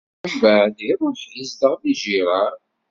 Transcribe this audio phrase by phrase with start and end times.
[0.35, 2.53] Mbeɛd iṛuḥ izdeɣ di Girar.